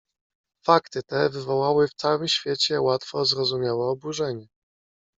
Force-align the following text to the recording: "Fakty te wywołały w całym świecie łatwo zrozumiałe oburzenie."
"Fakty 0.65 1.03
te 1.07 1.29
wywołały 1.29 1.87
w 1.87 1.93
całym 1.93 2.27
świecie 2.27 2.81
łatwo 2.81 3.25
zrozumiałe 3.25 3.85
oburzenie." 3.85 4.47